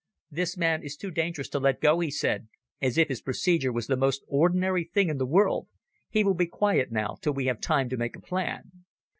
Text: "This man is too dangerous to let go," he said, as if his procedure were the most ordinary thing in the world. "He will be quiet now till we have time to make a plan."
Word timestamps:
"This 0.31 0.57
man 0.57 0.81
is 0.81 0.97
too 0.97 1.11
dangerous 1.11 1.47
to 1.49 1.59
let 1.59 1.79
go," 1.79 1.99
he 1.99 2.09
said, 2.09 2.47
as 2.81 2.97
if 2.97 3.07
his 3.09 3.21
procedure 3.21 3.71
were 3.71 3.83
the 3.83 3.95
most 3.95 4.23
ordinary 4.27 4.83
thing 4.83 5.09
in 5.09 5.19
the 5.19 5.27
world. 5.27 5.67
"He 6.09 6.23
will 6.23 6.33
be 6.33 6.47
quiet 6.47 6.91
now 6.91 7.17
till 7.21 7.33
we 7.35 7.45
have 7.45 7.61
time 7.61 7.87
to 7.89 7.97
make 7.97 8.15
a 8.15 8.19
plan." 8.19 8.83